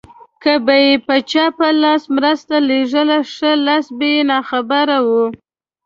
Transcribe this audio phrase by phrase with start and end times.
[0.43, 5.09] که به يې په چپ لاس مرسته لېږله ښی لاس به يې ناخبره و.